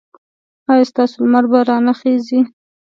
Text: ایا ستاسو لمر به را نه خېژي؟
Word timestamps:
ایا 0.71 0.89
ستاسو 0.91 1.17
لمر 1.23 1.45
به 1.51 1.59
را 1.67 1.77
نه 1.85 1.93
خېژي؟ 1.99 2.39